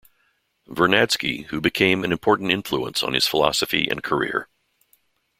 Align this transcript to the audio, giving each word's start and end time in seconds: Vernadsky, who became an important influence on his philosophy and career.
Vernadsky, 0.67 1.45
who 1.49 1.61
became 1.61 2.03
an 2.03 2.11
important 2.11 2.49
influence 2.49 3.03
on 3.03 3.13
his 3.13 3.27
philosophy 3.27 3.87
and 3.87 4.01
career. 4.01 4.49